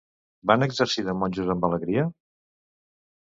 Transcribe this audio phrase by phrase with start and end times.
[0.51, 2.05] Van exercir de monjos amb alegria?